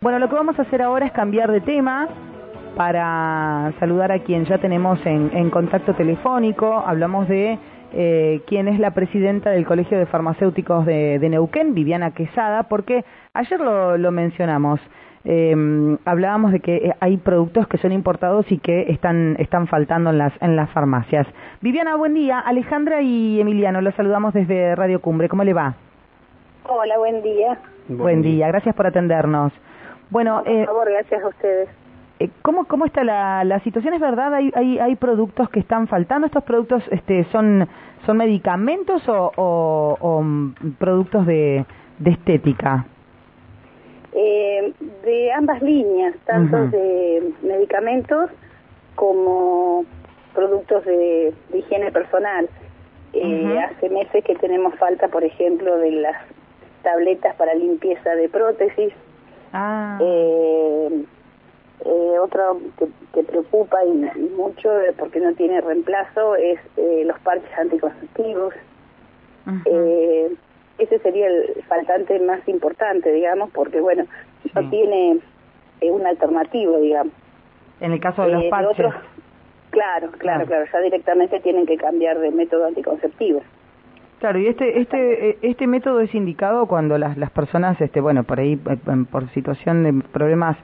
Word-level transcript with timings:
Bueno, 0.00 0.20
lo 0.20 0.28
que 0.28 0.36
vamos 0.36 0.56
a 0.60 0.62
hacer 0.62 0.80
ahora 0.80 1.06
es 1.06 1.12
cambiar 1.12 1.50
de 1.50 1.60
tema 1.60 2.06
para 2.76 3.72
saludar 3.80 4.12
a 4.12 4.20
quien 4.20 4.44
ya 4.44 4.58
tenemos 4.58 5.04
en, 5.04 5.50
contacto 5.50 5.92
telefónico. 5.94 6.84
Hablamos 6.86 7.26
de 7.26 7.58
eh, 7.92 8.40
quién 8.46 8.68
es 8.68 8.78
la 8.78 8.92
presidenta 8.92 9.50
del 9.50 9.66
Colegio 9.66 9.98
de 9.98 10.06
Farmacéuticos 10.06 10.86
de, 10.86 11.18
Neuquén, 11.28 11.74
Viviana 11.74 12.12
Quesada, 12.12 12.68
porque 12.68 13.04
ayer 13.34 13.58
lo, 13.58 14.12
mencionamos. 14.12 14.78
Em, 15.24 15.98
hablábamos 16.04 16.52
de 16.52 16.60
que 16.60 16.94
hay 17.00 17.16
productos 17.16 17.66
que 17.66 17.78
son 17.78 17.90
importados 17.90 18.46
y 18.52 18.58
que 18.58 18.92
están, 18.92 19.34
están 19.40 19.66
faltando 19.66 20.10
en 20.10 20.18
las, 20.18 20.32
en 20.40 20.54
las 20.54 20.70
farmacias. 20.70 21.26
Viviana, 21.60 21.96
buen 21.96 22.14
día. 22.14 22.38
Alejandra 22.38 23.02
y 23.02 23.40
Emiliano, 23.40 23.80
los 23.80 23.96
saludamos 23.96 24.32
desde 24.32 24.76
Radio 24.76 25.00
Cumbre. 25.00 25.28
¿Cómo 25.28 25.42
le 25.42 25.54
va? 25.54 25.74
Hola, 26.68 26.98
buen 26.98 27.20
día. 27.20 27.58
Buen, 27.88 28.22
día, 28.22 28.46
gracias 28.46 28.76
por 28.76 28.86
atendernos. 28.86 29.52
Bueno, 30.10 30.42
por 30.44 30.52
eh, 30.52 30.66
favor, 30.66 30.90
gracias 30.90 31.22
a 31.22 31.28
ustedes. 31.28 31.68
Eh, 32.20 32.30
¿Cómo, 32.42 32.64
¿Cómo 32.66 32.84
está 32.84 33.04
la, 33.04 33.44
la 33.44 33.60
situación? 33.60 33.94
¿Es 33.94 34.00
verdad? 34.00 34.34
¿Hay, 34.34 34.50
hay, 34.54 34.78
hay 34.78 34.96
productos 34.96 35.48
que 35.50 35.60
están 35.60 35.86
faltando? 35.86 36.26
¿Estos 36.26 36.44
productos 36.44 36.82
este, 36.90 37.24
son, 37.30 37.68
son 38.06 38.16
medicamentos 38.16 39.08
o, 39.08 39.32
o, 39.36 40.22
mm, 40.22 40.54
productos 40.78 41.26
de, 41.26 41.64
de 41.98 42.10
estética? 42.10 42.86
Eh, 44.12 44.72
de 45.04 45.32
ambas 45.32 45.62
líneas, 45.62 46.14
tanto 46.24 46.66
de 46.68 47.32
medicamentos 47.42 48.30
como 48.96 49.84
productos 50.34 50.84
de, 50.84 51.32
higiene 51.54 51.92
personal. 51.92 52.48
Eh, 53.12 53.58
Hace 53.58 53.88
meses 53.90 54.24
que 54.24 54.34
tenemos 54.36 54.74
falta, 54.76 55.08
por 55.08 55.24
ejemplo, 55.24 55.76
de 55.76 55.92
las 55.92 56.16
tabletas 56.82 57.36
para 57.36 57.54
limpieza 57.54 58.14
de 58.14 58.28
prótesis, 58.28 58.92
Ah. 59.52 59.98
Eh, 60.00 61.04
eh, 61.84 62.18
otro 62.20 62.60
que, 63.12 63.22
preocupa 63.22 63.78
y, 63.84 63.92
mucho 64.36 64.70
porque 64.98 65.20
no 65.20 65.34
tiene 65.34 65.60
reemplazo 65.60 66.36
es 66.36 66.58
eh, 66.76 67.02
los 67.04 67.18
parches 67.20 67.50
anticonceptivos. 67.58 68.54
ese 70.78 70.98
sería 71.00 71.26
el 71.26 71.62
faltante 71.68 72.18
más 72.20 72.46
importante, 72.48 73.10
digamos, 73.12 73.50
porque 73.50 73.80
bueno, 73.80 74.04
no 74.54 74.70
tiene 74.70 75.20
un 75.82 76.06
alternativo, 76.06 76.78
digamos. 76.78 77.12
En 77.80 77.92
el 77.92 78.00
caso 78.00 78.22
de 78.22 78.32
los 78.32 78.44
parches. 78.44 78.92
claro, 79.70 80.10
claro, 80.18 80.46
claro, 80.46 80.66
ya 80.72 80.80
directamente 80.80 81.40
tienen 81.40 81.66
que 81.66 81.76
cambiar 81.76 82.18
de 82.18 82.30
método 82.30 82.66
anticonceptivo. 82.66 83.42
Claro, 84.18 84.38
y 84.40 84.48
este 84.48 84.80
este 84.80 85.30
eh, 85.30 85.38
este 85.42 85.66
método 85.66 86.00
es 86.00 86.14
indicado 86.14 86.66
cuando 86.66 86.98
las 86.98 87.16
las 87.16 87.30
personas 87.30 87.80
este 87.80 88.00
bueno, 88.00 88.24
por 88.24 88.40
ahí 88.40 88.54
eh, 88.54 88.78
por 89.10 89.28
situación 89.30 89.84
de 89.84 89.92
problemas 90.08 90.56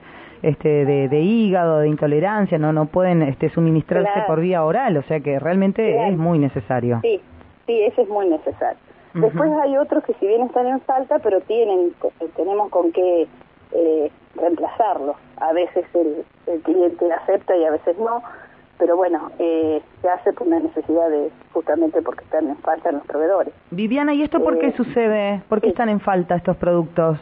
este 0.43 0.85
de, 0.85 1.09
de 1.09 1.21
hígado, 1.21 1.79
de 1.79 1.89
intolerancia, 1.89 2.59
no 2.59 2.73
no 2.73 2.87
pueden 2.87 3.23
este 3.23 3.49
suministrarse 3.51 4.23
por 4.27 4.41
vía 4.41 4.65
oral, 4.65 4.97
o 4.97 5.03
sea 5.03 5.21
que 5.21 5.39
realmente 5.39 6.09
es 6.09 6.17
muy 6.17 6.39
necesario. 6.39 6.99
Sí, 7.03 7.21
sí, 7.67 7.81
ese 7.83 8.03
es 8.03 8.09
muy 8.09 8.29
necesario. 8.29 8.79
Después 9.15 9.49
hay 9.63 9.77
otros 9.77 10.03
que 10.03 10.13
si 10.15 10.27
bien 10.27 10.43
están 10.43 10.67
en 10.67 10.81
falta, 10.81 11.21
pero 11.21 11.41
tienen 11.43 11.95
eh, 12.03 12.27
tenemos 12.37 12.69
con 12.71 12.91
qué 12.91 13.29
eh, 13.73 14.11
reemplazarlos. 14.35 15.17
A 15.37 15.53
veces 15.53 15.85
el, 15.95 16.25
el 16.49 16.61
cliente 16.63 17.13
acepta 17.13 17.57
y 17.57 17.65
a 17.65 17.71
veces 17.71 17.97
no 17.99 18.23
pero 18.79 18.97
bueno, 18.97 19.31
eh, 19.39 19.83
se 20.03 20.09
hace 20.09 20.33
por 20.33 20.47
una 20.47 20.61
necesidad 20.61 21.09
de, 21.09 21.31
justamente 21.53 22.03
porque 22.03 22.25
están 22.25 22.49
en 22.49 22.57
falta 22.57 22.91
los 22.93 23.05
proveedores. 23.07 23.55
Viviana, 23.71 24.15
¿y 24.15 24.23
esto 24.23 24.43
por 24.43 24.59
qué 24.59 24.69
eh, 24.69 24.75
sucede? 24.77 25.43
¿Por 25.49 25.61
qué 25.61 25.69
están 25.69 25.89
en 25.89 26.01
falta 26.01 26.37
estos 26.37 26.57
productos? 26.57 27.19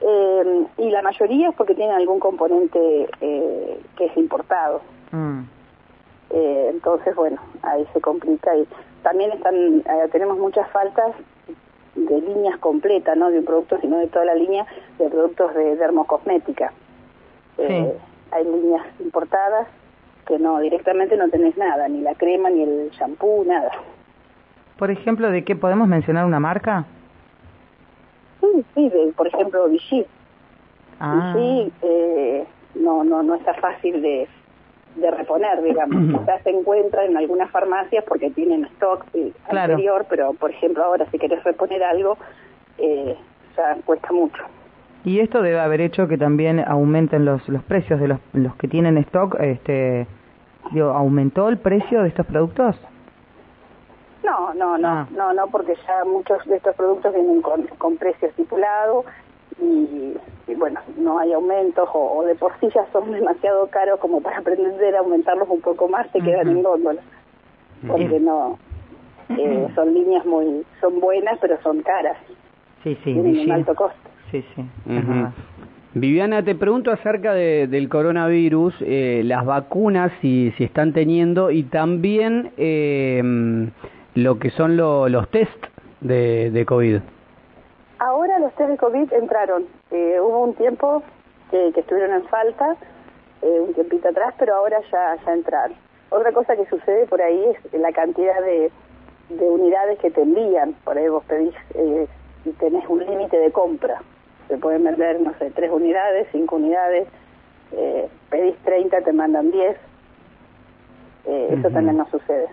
Eh, 0.00 0.66
y 0.78 0.90
la 0.90 1.02
mayoría 1.02 1.50
es 1.50 1.54
porque 1.54 1.74
tienen 1.74 1.94
algún 1.94 2.20
componente 2.20 3.08
eh, 3.20 3.80
que 3.96 4.06
es 4.06 4.16
importado. 4.16 4.80
Mm. 5.12 5.40
Eh, 6.30 6.68
entonces, 6.70 7.14
bueno, 7.14 7.40
ahí 7.62 7.86
se 7.92 8.00
complica 8.00 8.56
y 8.56 8.66
también 9.02 9.32
están, 9.32 9.82
tenemos 10.12 10.38
muchas 10.38 10.70
faltas 10.70 11.12
de 11.94 12.20
líneas 12.20 12.58
completas, 12.58 13.16
no 13.16 13.30
de 13.30 13.40
un 13.40 13.44
producto, 13.44 13.78
sino 13.80 13.98
de 13.98 14.06
toda 14.06 14.24
la 14.24 14.34
línea 14.34 14.64
de 14.98 15.08
productos 15.10 15.54
de 15.54 15.76
dermocosmética. 15.76 16.72
Sí. 17.56 17.86
Hay 18.30 18.44
líneas 18.44 18.86
importadas 19.00 19.66
que 20.30 20.38
no, 20.38 20.60
directamente 20.60 21.16
no 21.16 21.28
tenés 21.28 21.56
nada, 21.56 21.88
ni 21.88 22.00
la 22.02 22.14
crema, 22.14 22.50
ni 22.50 22.62
el 22.62 22.90
shampoo, 22.92 23.44
nada. 23.44 23.70
Por 24.78 24.90
ejemplo, 24.92 25.28
¿de 25.28 25.42
qué 25.42 25.56
podemos 25.56 25.88
mencionar 25.88 26.24
una 26.24 26.38
marca? 26.38 26.84
Sí, 28.40 28.64
sí, 28.74 28.92
por 29.16 29.26
ejemplo, 29.26 29.68
Vichy. 29.68 30.06
Ah. 31.00 31.34
Vichy 31.34 31.72
eh, 31.82 32.44
no, 32.76 33.02
no, 33.02 33.24
no 33.24 33.34
está 33.34 33.54
fácil 33.54 34.00
de, 34.00 34.28
de 34.94 35.10
reponer, 35.10 35.62
digamos. 35.62 36.24
ya 36.26 36.38
se 36.44 36.50
encuentra 36.50 37.04
en 37.04 37.16
algunas 37.16 37.50
farmacias 37.50 38.04
porque 38.04 38.30
tienen 38.30 38.64
stock 38.76 39.04
eh, 39.14 39.32
anterior, 39.48 40.06
pero 40.08 40.32
por 40.34 40.50
ejemplo 40.50 40.84
ahora 40.84 41.06
si 41.10 41.18
querés 41.18 41.42
reponer 41.42 41.82
algo, 41.82 42.16
eh, 42.78 43.16
ya 43.56 43.76
cuesta 43.84 44.12
mucho. 44.12 44.42
Y 45.04 45.18
esto 45.20 45.42
debe 45.42 45.58
haber 45.58 45.80
hecho 45.80 46.06
que 46.06 46.18
también 46.18 46.60
aumenten 46.60 47.24
los, 47.24 47.48
los 47.48 47.64
precios 47.64 48.00
de 48.00 48.08
los, 48.08 48.20
los 48.32 48.54
que 48.56 48.68
tienen 48.68 48.96
stock, 48.98 49.36
este, 49.40 50.06
¿aumentó 50.78 51.48
el 51.48 51.58
precio 51.58 52.02
de 52.02 52.08
estos 52.08 52.26
productos? 52.26 52.76
No, 54.22 54.52
no, 54.54 54.78
no, 54.78 54.88
ah. 54.88 55.08
no, 55.10 55.32
no, 55.32 55.46
porque 55.48 55.74
ya 55.86 56.04
muchos 56.04 56.44
de 56.46 56.56
estos 56.56 56.74
productos 56.76 57.14
vienen 57.14 57.40
con, 57.40 57.66
con 57.78 57.96
precio 57.96 58.28
estipulado 58.28 59.04
y, 59.60 60.14
bueno, 60.56 60.80
no 60.96 61.18
hay 61.18 61.32
aumentos 61.32 61.88
o, 61.92 62.22
de 62.24 62.34
por 62.34 62.52
sí 62.60 62.68
ya 62.74 62.84
son 62.92 63.10
demasiado 63.12 63.66
caros 63.68 63.98
como 64.00 64.20
para 64.20 64.40
pretender 64.42 64.96
aumentarlos 64.96 65.48
un 65.48 65.60
poco 65.60 65.88
más, 65.88 66.10
se 66.12 66.20
quedan 66.20 66.48
en 66.48 66.62
góndola, 66.62 67.00
porque 67.86 68.20
no, 68.20 68.58
eh, 69.30 69.68
son 69.74 69.94
líneas 69.94 70.24
muy, 70.26 70.64
son 70.80 71.00
buenas 71.00 71.38
pero 71.40 71.60
son 71.62 71.82
caras, 71.82 72.16
sí, 72.82 72.94
sí, 72.96 73.14
tienen 73.14 73.38
un 73.40 73.52
alto 73.52 73.74
costo. 73.74 74.10
Sí, 74.30 74.44
sí. 74.54 74.64
Viviana, 75.92 76.44
te 76.44 76.54
pregunto 76.54 76.92
acerca 76.92 77.34
de, 77.34 77.66
del 77.66 77.88
coronavirus, 77.88 78.74
eh, 78.80 79.22
las 79.24 79.44
vacunas 79.44 80.12
si, 80.20 80.54
están 80.60 80.92
teniendo 80.92 81.50
y 81.50 81.64
también 81.64 82.52
eh, 82.56 83.20
lo 84.14 84.38
que 84.38 84.50
son 84.50 84.76
los 84.76 85.28
test 85.30 85.50
de, 86.00 86.64
COVID. 86.64 87.00
Ahora 87.98 88.38
los 88.38 88.54
test 88.54 88.70
de 88.70 88.76
COVID 88.76 89.12
entraron. 89.14 89.64
Eh, 89.90 90.18
hubo 90.20 90.44
un 90.44 90.54
tiempo 90.54 91.02
que, 91.50 91.72
que, 91.74 91.80
estuvieron 91.80 92.14
en 92.14 92.24
falta, 92.28 92.76
eh, 93.42 93.60
un 93.60 93.74
tiempito 93.74 94.10
atrás, 94.10 94.32
pero 94.38 94.54
ahora 94.54 94.78
ya, 94.92 95.16
ya 95.26 95.32
entraron. 95.32 95.76
Otra 96.10 96.30
cosa 96.30 96.54
que 96.54 96.66
sucede 96.66 97.06
por 97.06 97.20
ahí 97.20 97.44
es 97.72 97.80
la 97.80 97.90
cantidad 97.90 98.40
de, 98.42 98.70
de 99.28 99.44
unidades 99.44 99.98
que 99.98 100.12
te 100.12 100.22
envían. 100.22 100.74
Por 100.84 100.98
ahí 100.98 101.08
vos 101.08 101.24
pedís 101.24 101.54
eh, 101.74 102.06
y 102.44 102.50
tenés 102.50 102.88
un 102.88 103.04
límite 103.04 103.36
de 103.36 103.50
compra 103.50 104.00
se 104.50 104.58
pueden 104.58 104.84
vender, 104.84 105.20
no 105.20 105.32
sé, 105.38 105.50
tres 105.52 105.70
unidades, 105.70 106.26
cinco 106.32 106.56
unidades, 106.56 107.06
eh, 107.72 108.08
pedís 108.28 108.56
30, 108.64 109.00
te 109.02 109.12
mandan 109.12 109.50
10, 109.50 109.76
eh, 111.26 111.54
eso 111.56 111.70
también 111.70 111.96
no 111.96 112.06
sucede. 112.10 112.48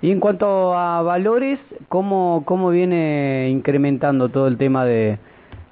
Y 0.00 0.12
en 0.12 0.20
cuanto 0.20 0.74
a 0.74 1.02
valores, 1.02 1.58
¿cómo, 1.88 2.42
cómo 2.46 2.70
viene 2.70 3.48
incrementando 3.50 4.28
todo 4.28 4.46
el 4.46 4.58
tema 4.58 4.84
de, 4.84 5.18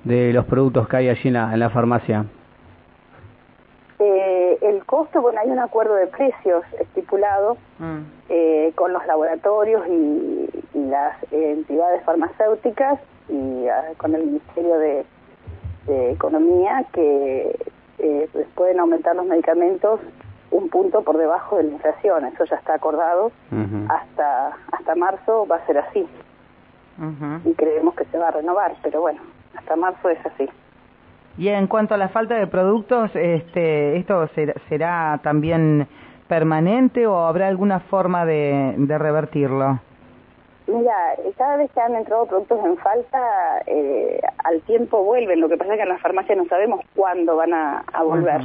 de 0.04 0.32
los 0.32 0.46
productos 0.46 0.88
que 0.88 0.96
hay 0.96 1.08
allí 1.08 1.28
en 1.28 1.34
la, 1.34 1.52
en 1.52 1.60
la 1.60 1.70
farmacia? 1.70 2.24
Eh, 4.00 4.58
el 4.62 4.84
costo, 4.84 5.20
bueno, 5.20 5.38
hay 5.40 5.48
un 5.48 5.60
acuerdo 5.60 5.94
de 5.94 6.08
precios 6.08 6.64
estipulado 6.80 7.56
mm. 7.78 7.98
eh, 8.30 8.72
con 8.74 8.92
los 8.92 9.06
laboratorios 9.06 9.86
y, 9.86 10.48
y 10.74 10.84
las 10.86 11.14
entidades 11.30 12.02
farmacéuticas 12.02 12.98
y 13.28 13.68
ah, 13.68 13.92
con 13.98 14.14
el 14.14 14.24
Ministerio 14.24 14.78
de, 14.78 15.04
de 15.86 16.12
Economía 16.12 16.84
que 16.92 17.56
eh, 17.98 18.28
pues 18.32 18.46
pueden 18.54 18.80
aumentar 18.80 19.14
los 19.16 19.26
medicamentos 19.26 20.00
un 20.50 20.68
punto 20.68 21.02
por 21.02 21.16
debajo 21.16 21.56
de 21.56 21.64
la 21.64 21.70
inflación, 21.70 22.26
eso 22.26 22.44
ya 22.44 22.56
está 22.56 22.74
acordado, 22.74 23.32
hasta 23.88 24.52
hasta 24.70 24.94
marzo 24.94 25.46
va 25.46 25.56
a 25.56 25.66
ser 25.66 25.78
así. 25.78 26.06
Y 27.44 27.54
creemos 27.54 27.94
que 27.94 28.04
se 28.04 28.18
va 28.18 28.28
a 28.28 28.32
renovar, 28.32 28.74
pero 28.82 29.00
bueno, 29.00 29.20
hasta 29.56 29.76
marzo 29.76 30.10
es 30.10 30.24
así. 30.26 30.48
Y 31.38 31.48
en 31.48 31.66
cuanto 31.66 31.94
a 31.94 31.96
la 31.96 32.10
falta 32.10 32.34
de 32.34 32.46
productos, 32.46 33.10
este, 33.14 33.96
¿esto 33.96 34.28
será, 34.34 34.54
será 34.68 35.20
también 35.22 35.88
permanente 36.28 37.06
o 37.06 37.18
habrá 37.18 37.48
alguna 37.48 37.80
forma 37.80 38.26
de, 38.26 38.74
de 38.76 38.98
revertirlo? 38.98 39.80
Mira, 40.66 40.94
cada 41.36 41.56
vez 41.56 41.70
que 41.72 41.80
han 41.80 41.94
entrado 41.94 42.26
productos 42.26 42.64
en 42.64 42.76
falta, 42.78 43.62
eh, 43.66 44.20
al 44.44 44.60
tiempo 44.62 45.02
vuelven. 45.02 45.40
Lo 45.40 45.48
que 45.48 45.56
pasa 45.56 45.72
es 45.72 45.78
que 45.78 45.82
en 45.82 45.88
las 45.88 46.00
farmacias 46.00 46.38
no 46.38 46.44
sabemos 46.46 46.80
cuándo 46.94 47.36
van 47.36 47.52
a, 47.52 47.84
volver. 48.04 48.42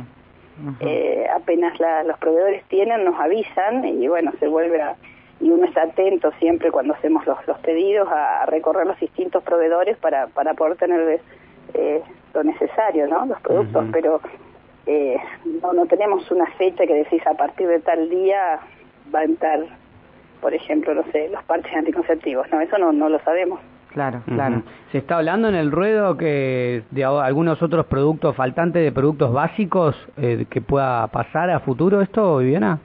Eh, 0.80 1.28
apenas 1.34 1.78
los 2.06 2.18
proveedores 2.18 2.64
tienen, 2.66 3.06
nos 3.06 3.20
avisan 3.20 3.86
y 3.86 4.08
bueno, 4.08 4.32
se 4.40 4.48
vuelve 4.48 4.82
a... 4.82 4.96
Y 5.40 5.52
uno 5.52 5.66
está 5.66 5.84
atento 5.84 6.32
siempre 6.40 6.72
cuando 6.72 6.96
hacemos 6.96 7.24
los, 7.28 7.38
los 7.48 7.60
pedidos 7.60 8.10
a, 8.12 8.48
recorrer 8.48 8.88
los 8.88 9.00
distintos 9.00 9.44
proveedores 9.44 9.96
para, 9.98 10.26
para 10.28 10.56
poder 10.56 10.78
tener 10.78 11.22
eh, 11.76 12.02
lo 12.34 12.44
necesario, 12.44 13.08
¿no? 13.08 13.28
Los 13.28 13.40
productos, 13.42 13.86
pero 13.92 14.20
eh, 14.88 15.18
no, 15.62 15.74
no 15.74 15.86
tenemos 15.86 16.32
una 16.32 16.48
fecha 16.58 16.88
que 16.88 16.94
decís 16.94 17.22
a 17.28 17.36
partir 17.36 17.68
de 17.68 17.80
tal 17.80 18.10
día 18.10 18.60
va 19.14 19.20
a 19.20 19.24
entrar, 19.26 19.60
por 20.42 20.54
ejemplo, 20.54 20.94
no 20.94 21.04
sé, 21.12 21.30
los 21.30 21.44
parches 21.44 21.74
anticonceptivos, 21.76 22.48
¿no? 22.52 22.62
Eso 22.62 22.78
no, 22.78 22.92
no 22.92 23.10
lo 23.10 23.20
sabemos. 23.20 23.60
Claro, 23.90 24.22
claro. 24.28 24.62
¿Se 24.92 25.00
está 25.00 25.18
hablando 25.18 25.48
en 25.48 25.56
el 25.56 25.72
ruedo 25.72 26.18
que 26.18 26.84
de 26.92 27.04
algunos 27.04 27.64
otros 27.64 27.88
productos 27.88 28.36
faltantes 28.36 28.84
de 28.84 28.92
productos 28.92 29.34
básicos 29.34 29.96
eh, 30.18 30.46
que 30.50 30.62
pueda 30.62 31.08
pasar 31.08 31.50
a 31.50 31.62
futuro 31.62 32.02
esto, 32.02 32.38
Viviana? 32.38 32.80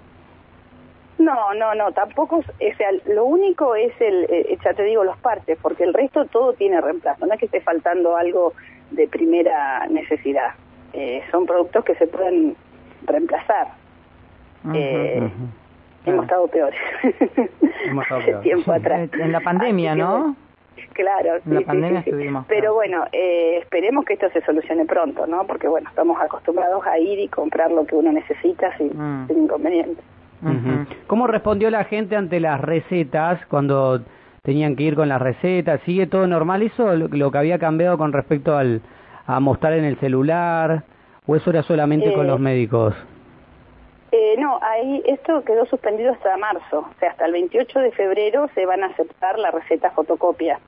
No, 1.18 1.52
no, 1.54 1.74
no, 1.74 1.92
tampoco, 1.92 2.38
o 2.38 2.76
sea, 2.76 2.88
lo 3.14 3.26
único 3.26 3.74
es 3.74 3.92
el, 4.00 4.24
eh, 4.30 4.58
ya 4.64 4.72
te 4.74 4.84
digo, 4.84 5.04
los 5.04 5.18
parches, 5.18 5.58
porque 5.60 5.84
el 5.84 5.92
resto 5.92 6.24
todo 6.26 6.54
tiene 6.54 6.80
reemplazo, 6.80 7.26
no 7.26 7.34
es 7.34 7.38
que 7.38 7.46
esté 7.46 7.60
faltando 7.60 8.16
algo 8.16 8.54
de 8.90 9.06
primera 9.06 9.86
necesidad, 9.88 10.54
eh, 10.94 11.22
son 11.30 11.46
productos 11.46 11.84
que 11.84 11.94
se 11.96 12.06
pueden 12.06 12.56
reemplazar. 13.04 13.68
Hemos 16.04 16.24
estado 16.24 16.48
peores. 16.48 16.80
Hemos 17.86 18.04
estado 18.04 18.20
peores. 18.24 18.42
tiempo 18.42 18.72
atrás. 18.72 19.10
En 19.12 19.32
la 19.32 19.40
pandemia, 19.40 19.94
¿no? 19.94 20.36
Claro, 20.92 21.36
en 21.46 21.54
la 21.54 21.60
pandemia 21.62 22.00
estuvimos. 22.00 22.46
Pero 22.48 22.74
bueno, 22.74 23.04
eh, 23.12 23.58
esperemos 23.62 24.04
que 24.04 24.14
esto 24.14 24.28
se 24.30 24.42
solucione 24.42 24.84
pronto, 24.84 25.26
¿no? 25.26 25.46
Porque 25.46 25.68
bueno, 25.68 25.88
estamos 25.88 26.20
acostumbrados 26.20 26.84
a 26.86 26.98
ir 26.98 27.18
y 27.18 27.28
comprar 27.28 27.70
lo 27.70 27.86
que 27.86 27.94
uno 27.94 28.12
necesita 28.12 28.76
sin, 28.76 28.88
mm. 28.88 29.28
sin 29.28 29.44
inconveniente. 29.44 30.02
¿Cómo 31.06 31.28
respondió 31.28 31.70
la 31.70 31.84
gente 31.84 32.16
ante 32.16 32.40
las 32.40 32.60
recetas 32.60 33.44
cuando 33.46 34.00
tenían 34.42 34.74
que 34.74 34.82
ir 34.82 34.96
con 34.96 35.08
las 35.08 35.22
recetas? 35.22 35.80
¿Sigue 35.82 36.08
todo 36.08 36.26
normal 36.26 36.62
eso? 36.62 36.96
Lo, 36.96 37.30
que 37.30 37.38
había 37.38 37.58
cambiado 37.60 37.96
con 37.96 38.12
respecto 38.12 38.56
al 38.56 38.82
a 39.26 39.38
mostrar 39.38 39.74
en 39.74 39.84
el 39.84 39.96
celular 39.98 40.82
o 41.26 41.36
eso 41.36 41.50
era 41.50 41.62
solamente 41.62 42.12
con 42.12 42.26
los 42.26 42.40
eh, 42.40 42.42
médicos? 42.42 42.94
Eh, 44.14 44.36
no, 44.38 44.58
ahí 44.60 45.02
esto 45.06 45.42
quedó 45.42 45.64
suspendido 45.64 46.12
hasta 46.12 46.36
marzo, 46.36 46.80
o 46.80 46.94
sea, 47.00 47.12
hasta 47.12 47.24
el 47.24 47.32
28 47.32 47.78
de 47.78 47.92
febrero 47.92 48.46
se 48.54 48.66
van 48.66 48.84
a 48.84 48.88
aceptar 48.88 49.38
la 49.38 49.50
receta 49.50 49.90
fotocopia. 49.90 50.60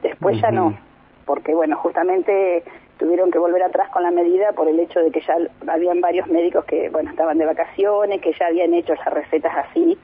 Después 0.00 0.40
ya 0.40 0.50
no, 0.50 0.78
porque 1.26 1.54
bueno, 1.54 1.76
justamente 1.76 2.64
tuvieron 2.98 3.30
que 3.30 3.38
volver 3.38 3.62
atrás 3.62 3.90
con 3.90 4.02
la 4.02 4.10
medida 4.10 4.52
por 4.52 4.66
el 4.66 4.80
hecho 4.80 5.00
de 5.00 5.10
que 5.10 5.20
ya 5.20 5.36
habían 5.70 6.00
varios 6.00 6.26
médicos 6.28 6.64
que, 6.64 6.88
bueno, 6.88 7.10
estaban 7.10 7.36
de 7.36 7.44
vacaciones, 7.44 8.22
que 8.22 8.32
ya 8.32 8.46
habían 8.46 8.72
hecho 8.72 8.94
las 8.94 9.12
recetas 9.12 9.52
así 9.56 9.98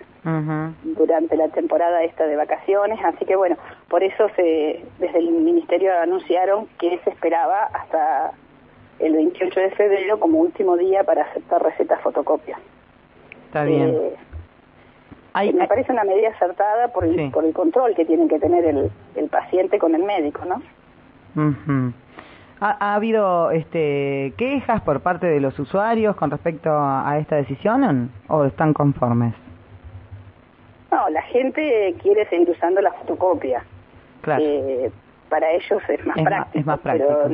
durante 0.83 1.37
la 1.37 1.49
temporada 1.49 2.03
esta 2.03 2.27
de 2.27 2.37
vacaciones, 2.37 2.99
así 3.05 3.25
que 3.25 3.37
bueno, 3.37 3.57
por 3.89 4.03
eso 4.03 4.29
se, 4.35 4.85
desde 4.99 5.19
el 5.19 5.31
ministerio 5.31 5.97
anunciaron 5.99 6.67
que 6.79 6.99
se 7.05 7.11
esperaba 7.11 7.71
hasta 7.73 8.33
el 8.99 9.13
28 9.13 9.61
de 9.61 9.71
febrero 9.73 10.19
como 10.19 10.39
último 10.39 10.77
día 10.77 11.05
para 11.05 11.23
aceptar 11.23 11.63
recetas 11.63 12.01
fotocopias. 12.01 12.59
Está 13.47 13.65
bien. 13.65 13.91
Eh, 13.91 15.53
me 15.53 15.69
parece 15.69 15.93
una 15.93 16.05
medida 16.05 16.31
acertada 16.31 16.89
por 16.89 17.05
el, 17.05 17.31
por 17.31 17.45
el 17.45 17.53
control 17.53 17.95
que 17.95 18.07
tiene 18.07 18.27
que 18.27 18.39
tener 18.39 18.65
el, 18.65 18.91
el 19.15 19.29
paciente 19.29 19.79
con 19.79 19.95
el 19.95 20.03
médico, 20.03 20.43
¿no? 20.47 20.63
¿Ha, 22.61 22.95
habido 22.95 23.51
este, 23.51 24.33
quejas 24.39 24.81
por 24.81 25.01
parte 25.01 25.27
de 25.27 25.41
los 25.41 25.59
usuarios 25.59 26.17
con 26.17 26.31
respecto 26.31 26.71
a, 26.73 27.19
esta 27.19 27.37
decisión 27.37 28.11
o 28.29 28.45
están 28.45 28.73
conformes? 28.73 29.35
No, 30.91 31.11
la 31.11 31.23
gente 31.23 31.95
quiere 32.01 32.27
seguir 32.31 32.49
usando 32.49 32.81
la 32.81 32.93
fotocopia. 32.93 33.63
Claro. 34.23 34.43
Eh, 34.43 34.91
para 35.29 35.51
ellos 35.53 35.83
es 35.89 36.07
más 36.07 36.17
práctico, 36.23 36.59
es 36.59 36.67
más 36.67 36.81
práctico 36.81 37.29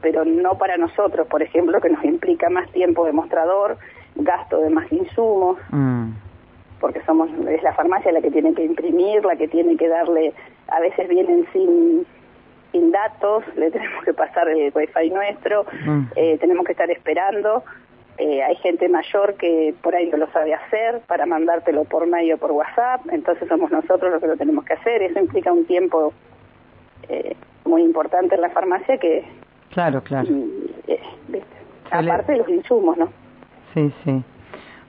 pero, 0.00 0.22
pero 0.22 0.24
no 0.24 0.56
para 0.58 0.76
nosotros, 0.76 1.26
por 1.26 1.42
ejemplo, 1.42 1.80
que 1.80 1.90
nos 1.90 2.04
implica 2.04 2.48
más 2.48 2.70
tiempo 2.72 3.04
de 3.04 3.12
mostrador, 3.12 3.76
gasto 4.16 4.60
de 4.60 4.70
más 4.70 4.90
insumos, 4.92 5.58
mm. 5.70 6.10
porque 6.80 7.02
somos 7.04 7.30
es 7.48 7.62
la 7.62 7.74
farmacia 7.74 8.12
la 8.12 8.20
que 8.20 8.30
tiene 8.30 8.54
que 8.54 8.64
imprimir, 8.64 9.24
la 9.24 9.36
que 9.36 9.48
tiene 9.48 9.76
que 9.76 9.88
darle, 9.88 10.32
a 10.68 10.80
veces 10.80 11.08
vienen 11.08 11.46
sin 11.52 12.06
sin 12.72 12.90
datos, 12.90 13.44
le 13.56 13.70
tenemos 13.70 14.02
que 14.04 14.14
pasar 14.14 14.48
el 14.48 14.72
wifi 14.74 15.10
nuestro, 15.10 15.64
mm. 15.84 16.02
eh, 16.16 16.38
tenemos 16.38 16.64
que 16.64 16.72
estar 16.72 16.90
esperando. 16.90 17.62
Eh, 18.18 18.42
hay 18.42 18.56
gente 18.56 18.88
mayor 18.90 19.34
que 19.34 19.74
por 19.80 19.94
ahí 19.94 20.08
no 20.10 20.18
lo 20.18 20.30
sabe 20.32 20.52
hacer 20.52 21.00
para 21.06 21.24
mandártelo 21.24 21.84
por 21.84 22.06
mail 22.06 22.34
o 22.34 22.36
por 22.36 22.52
WhatsApp, 22.52 23.00
entonces 23.10 23.48
somos 23.48 23.70
nosotros 23.70 24.12
los 24.12 24.20
que 24.20 24.26
lo 24.26 24.36
tenemos 24.36 24.64
que 24.64 24.74
hacer. 24.74 25.02
Eso 25.02 25.18
implica 25.18 25.52
un 25.52 25.64
tiempo 25.64 26.12
eh, 27.08 27.36
muy 27.64 27.82
importante 27.82 28.34
en 28.34 28.40
la 28.40 28.50
farmacia 28.50 28.98
que... 28.98 29.24
Claro, 29.70 30.02
claro. 30.02 30.28
Eh, 30.86 31.00
aparte 31.90 32.32
de 32.32 32.38
los 32.38 32.48
insumos, 32.48 32.96
¿no? 32.96 33.08
Sí, 33.74 33.92
sí. 34.04 34.22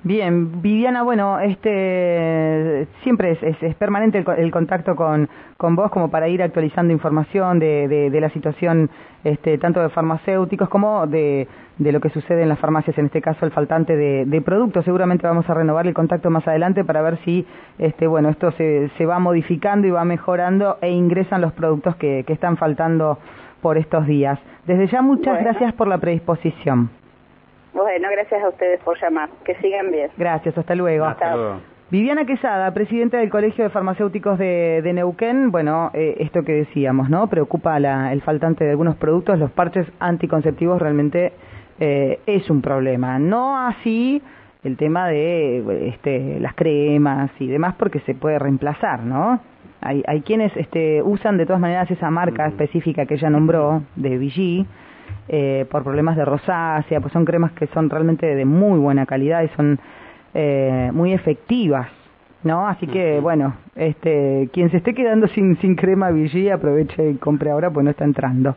Bien, 0.06 0.62
Viviana, 0.62 1.02
bueno, 1.02 1.40
este 1.40 2.90
siempre 3.04 3.32
es, 3.32 3.64
es, 3.64 3.76
permanente 3.76 4.22
el, 4.38 4.52
contacto 4.52 4.98
con, 4.98 5.30
con 5.56 5.78
vos 5.78 5.90
como 5.92 6.12
para 6.12 6.28
ir 6.28 6.44
actualizando 6.44 6.92
información 6.92 7.58
de, 7.58 7.88
de, 7.88 8.20
la 8.20 8.30
situación 8.32 8.90
este, 9.24 9.58
tanto 9.58 9.80
de 9.82 9.88
farmacéuticos 9.88 10.68
como 10.68 11.08
de, 11.08 11.48
de, 11.78 11.92
lo 11.94 12.02
que 12.02 12.10
sucede 12.10 12.44
en 12.44 12.50
las 12.50 12.60
farmacias, 12.60 12.98
en 12.98 13.06
este 13.06 13.22
caso 13.22 13.46
el 13.46 13.52
faltante 13.52 13.96
de, 13.96 14.26
de, 14.26 14.42
productos. 14.42 14.84
Seguramente 14.84 15.26
vamos 15.26 15.50
a 15.50 15.54
renovar 15.54 15.88
el 15.88 15.94
contacto 15.94 16.30
más 16.30 16.46
adelante 16.50 16.84
para 16.84 17.02
ver 17.02 17.18
si 17.24 17.48
este, 17.78 18.06
bueno, 18.06 18.28
esto 18.28 18.52
se, 18.52 18.90
se 18.98 19.06
va 19.06 19.20
modificando 19.20 19.88
y 19.88 19.92
va 19.92 20.04
mejorando 20.04 20.80
e 20.82 20.92
ingresan 20.92 21.40
los 21.40 21.54
productos 21.54 21.96
que, 21.96 22.26
que 22.28 22.34
están 22.34 22.58
faltando 22.58 23.20
por 23.62 23.78
estos 23.78 24.06
días. 24.06 24.38
Desde 24.68 24.88
ya 24.88 25.02
muchas 25.02 25.40
gracias 25.40 25.74
por 25.76 25.88
la 25.88 25.98
predisposición. 25.98 26.90
Bueno, 27.74 28.08
gracias 28.12 28.44
a 28.44 28.50
ustedes 28.50 28.80
por 28.82 29.00
llamar. 29.02 29.30
Que 29.44 29.56
sigan 29.56 29.92
bien. 29.92 30.12
Gracias, 30.18 30.58
hasta 30.58 30.76
luego. 30.76 31.06
Hasta 31.06 31.36
luego. 31.36 31.74
Viviana 31.90 32.26
Quesada, 32.26 32.74
presidenta 32.74 33.18
del 33.18 33.30
Colegio 33.30 33.64
de 33.66 33.70
Farmacéuticos 33.70 34.40
de, 34.40 34.92
Neuquén, 34.96 35.52
bueno, 35.52 35.92
eh, 35.94 36.16
esto 36.22 36.42
que 36.42 36.54
decíamos, 36.54 37.08
¿no? 37.08 37.28
Preocupa 37.28 37.78
el 37.78 38.22
faltante 38.24 38.64
de 38.64 38.72
algunos 38.72 38.96
productos, 38.96 39.38
los 39.38 39.52
parches 39.52 39.86
anticonceptivos 40.00 40.82
realmente 40.82 41.34
eh, 41.80 42.20
es 42.26 42.50
un 42.50 42.64
problema. 42.64 43.20
No 43.20 43.60
así 43.60 44.24
el 44.64 44.76
tema 44.76 45.08
de 45.08 45.90
este, 45.90 46.40
las 46.40 46.56
cremas 46.56 47.30
y 47.40 47.48
demás, 47.48 47.76
porque 47.78 48.00
se 48.00 48.16
puede 48.16 48.40
reemplazar, 48.40 49.04
¿no? 49.04 49.40
Hay, 49.82 50.02
hay 50.08 50.22
quienes 50.22 50.56
este, 50.58 51.04
usan 51.04 51.38
de 51.38 51.46
todas 51.46 51.62
maneras 51.62 51.92
esa 51.92 52.10
marca 52.10 52.48
específica 52.48 53.06
que 53.06 53.16
ella 53.16 53.30
nombró, 53.30 53.84
de 53.96 54.18
Vichy, 54.18 54.66
eh, 55.28 55.66
por 55.70 55.84
problemas 55.84 56.18
de 56.18 56.26
rosácea, 56.26 57.00
pues 57.00 57.14
son 57.14 57.26
cremas 57.26 57.52
que 57.54 57.68
son 57.68 57.90
realmente 57.90 58.26
de 58.26 58.46
muy 58.46 58.80
buena 58.80 59.06
calidad 59.06 59.44
y 59.44 59.48
son 59.50 59.80
eh, 60.34 60.90
muy 60.94 61.14
efectivas, 61.14 61.88
¿no? 62.44 62.68
Así 62.68 62.88
que, 62.88 63.20
bueno, 63.20 63.56
este, 63.76 64.50
quien 64.52 64.70
se 64.72 64.78
esté 64.78 64.94
quedando 64.94 65.28
sin, 65.28 65.58
sin 65.58 65.76
crema 65.76 66.12
Vichy, 66.12 66.50
aproveche 66.50 67.12
y 67.12 67.16
compre 67.16 67.52
ahora, 67.52 67.70
pues 67.72 67.84
no 67.84 67.92
está 67.92 68.04
entrando. 68.04 68.56